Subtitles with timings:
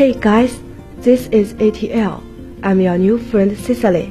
[0.00, 0.50] Hey guys,
[1.02, 2.22] this is ATL.
[2.62, 4.06] I'm your new friend Cecily.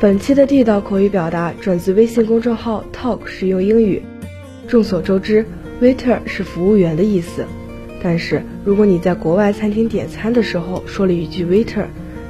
[0.00, 4.02] 本期的地道口语表达转自微信公众号 Talk 实用英语。
[4.66, 5.44] 众所周知
[5.82, 7.44] ，waiter 是服务员的意思。
[8.02, 11.84] 但是如果你在国外餐厅点餐的时候说了一句 waiter，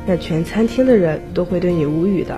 [0.05, 2.37] 那全餐厅的人都会对你无语的。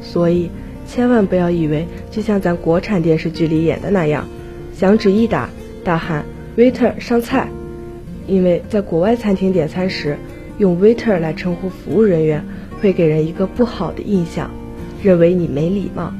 [0.00, 0.50] 所以
[0.86, 4.26] 千万不要以为就像咱国产电视剧里演的那样，
[4.72, 5.50] 响指一打，
[5.84, 6.24] 大喊
[6.56, 7.48] waiter 上菜。
[8.26, 10.16] 因为在国外餐厅点餐时，
[10.58, 12.44] 用 waiter 来称呼服务人员，
[12.80, 14.50] 会给人一个不好的印象。
[15.02, 16.12] 认为你没礼貌，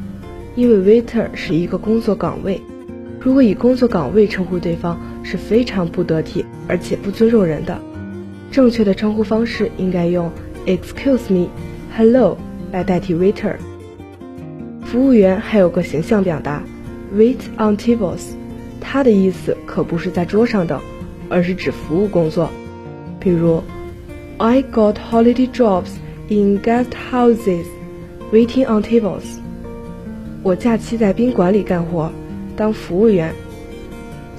[0.56, 2.60] 因为 waiter 是一个工作岗位，
[3.20, 7.78] 如果以工作岗位称呼对方是非常不得体，而且不尊重人的。
[8.50, 10.30] 正确的称呼方式应该用
[10.66, 11.48] excuse me、
[11.96, 12.38] hello
[12.72, 13.56] 来代替 waiter。
[14.82, 16.62] 服务员还有个形象表达
[17.14, 18.32] wait on tables，
[18.80, 20.80] 它的意思可不是在桌上等，
[21.28, 22.50] 而是指服务工作。
[23.18, 23.62] 比如
[24.38, 25.90] ，I got holiday jobs
[26.28, 27.64] in guest houses。
[28.32, 29.38] Waiting on tables，
[30.42, 32.12] 我假期在宾馆里干活，
[32.54, 33.34] 当服务员。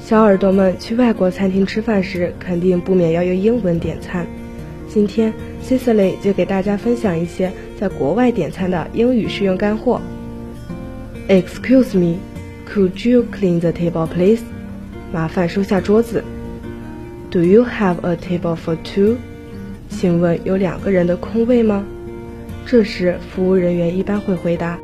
[0.04, 4.26] 小耳朵们去外国餐厅吃饭时，肯定不免要用英文点餐。
[4.88, 5.34] 今天
[5.64, 10.00] Cecily 就给大家分享一些在国外点餐的英语实用干货。
[11.28, 12.18] Excuse me,
[12.72, 14.42] could you clean the table, please？
[15.12, 16.24] 麻烦收下桌子。
[17.30, 19.18] Do you have a table for two？
[19.90, 21.84] 请问有两个人的空位吗？
[22.66, 24.80] 这时，服务人员一般会回答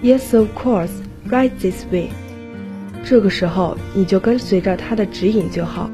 [0.00, 0.90] ：“Yes, of course,
[1.28, 2.10] right this way。”
[3.04, 5.90] 这个时候，你就跟随着他的指引就好。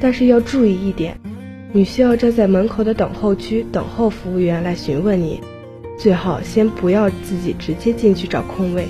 [0.00, 1.18] 但是要注意一点，
[1.72, 5.40] 你需要站在门口的等候区等候服务员来询问你。
[5.98, 8.88] 最好先不要自己直接进去找空位。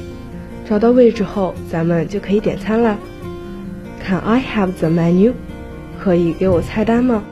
[0.69, 2.99] 找到位置后，咱们就可以点餐了。
[4.05, 5.33] Can I have the menu？
[6.00, 7.23] 可以给我菜单吗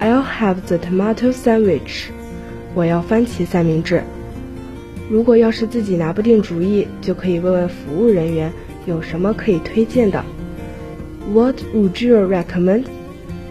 [0.00, 2.06] ？I'll have the tomato sandwich。
[2.74, 4.02] 我要番茄三明治。
[5.08, 8.52] 如果要是自己拿不定主意，就可以问问服务人员
[8.86, 10.24] 有什么可以推荐的。
[11.32, 12.84] What would you recommend？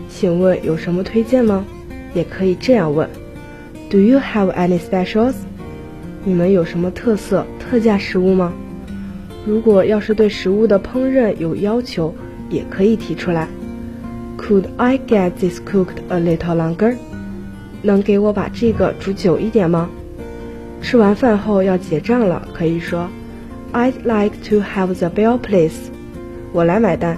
[0.09, 1.65] 请问有什么推荐吗？
[2.13, 3.09] 也可以这样问。
[3.89, 5.35] Do you have any specials？
[6.23, 8.53] 你们有什么特色、特价食物吗？
[9.45, 12.13] 如果要是对食物的烹饪有要求，
[12.49, 13.47] 也可以提出来。
[14.37, 16.95] Could I get this cooked a little longer？
[17.83, 19.89] 能给我把这个煮久一点吗？
[20.81, 23.07] 吃完饭后要结账了，可以说
[23.71, 25.91] ，I'd like to have the bill, please。
[26.51, 27.17] 我来买单。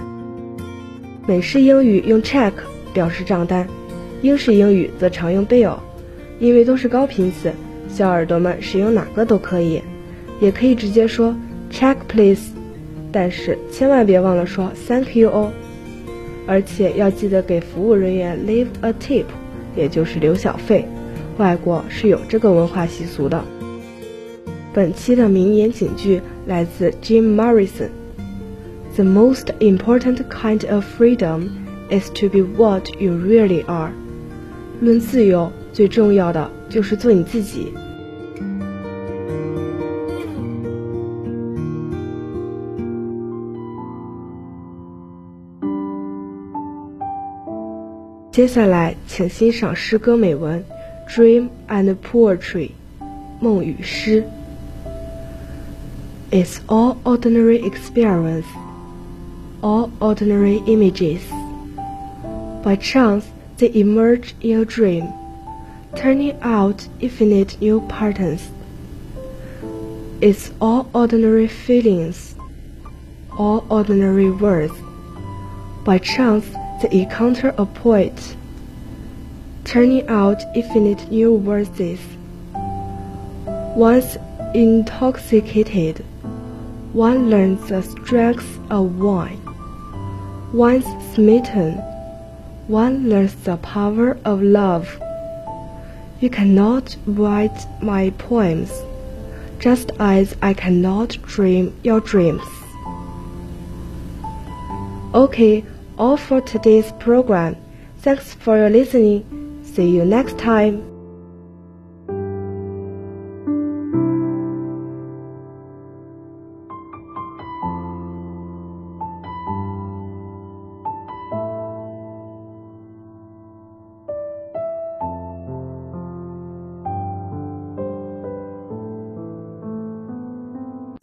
[1.26, 2.52] 美式英语用 check
[2.92, 3.66] 表示账单，
[4.20, 5.76] 英式英语则常用 bill，
[6.40, 7.52] 因为都是高频词，
[7.88, 9.82] 小耳朵们使用哪个都可以，
[10.40, 11.34] 也可以直接说
[11.70, 12.52] check, please。
[13.10, 15.50] 但是千万别忘了说 thank you 哦，
[16.46, 19.24] 而且要记得给服务人员 leave a tip。
[19.76, 20.84] 也就是留小费，
[21.36, 23.44] 外国是有这个文化习俗的。
[24.74, 27.90] 本期的名言警句来自 Jim Morrison。
[28.96, 31.50] The most important kind of freedom
[31.90, 33.92] is to be what you really are。
[34.80, 37.72] 论自由，最重要的就是做你自己。
[48.37, 50.63] 接下来，请欣赏诗歌美文《
[51.11, 52.69] Dream and Poetry》
[53.39, 54.23] 梦与诗。
[56.31, 58.45] It's all ordinary experience,
[59.61, 61.19] all ordinary images.
[62.63, 63.25] By chance,
[63.59, 65.09] they emerge in a dream,
[65.95, 68.41] turning out infinite new patterns.
[70.21, 72.33] It's all ordinary feelings,
[73.37, 74.73] all ordinary words.
[75.85, 76.45] By chance,
[76.81, 78.35] they encounter a poet,
[79.68, 82.00] turning out infinite new verses.
[83.76, 84.16] Once
[84.54, 85.98] intoxicated,
[86.94, 89.38] one learns the strength of wine.
[90.54, 91.74] Once smitten,
[92.66, 94.98] one learns the power of love.
[96.20, 98.72] You cannot write my poems,
[99.58, 102.48] just as I cannot dream your dreams.
[105.12, 105.62] Okay,
[105.98, 107.54] all for today's program.
[107.98, 109.37] Thanks for your listening.
[109.74, 110.97] See you next time.